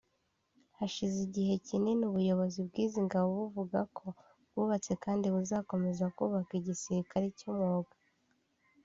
Hashize 0.77 1.17
igihe 1.27 1.53
kinini 1.67 2.03
ubuyobozi 2.09 2.59
bw’izi 2.67 2.99
ngabo 3.07 3.29
buvuga 3.41 3.79
ko 3.97 4.05
bwubatse 4.49 4.93
kandi 5.03 5.25
buzakomeza 5.35 6.05
kubaka 6.15 6.51
igisilikali 6.59 7.27
cy’umwuga 7.37 7.93